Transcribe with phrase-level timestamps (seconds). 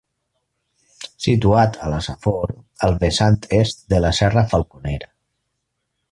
[1.25, 2.53] Situat a la Safor,
[2.87, 5.11] al vessant est de la serra Falconera.